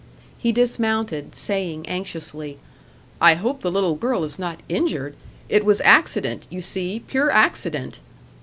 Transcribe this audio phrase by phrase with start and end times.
[0.35, 2.57] He dismounted, saying, anxiously,
[3.21, 5.15] "I hope the little girl is not injured?
[5.47, 7.99] It was accident you see pure accident."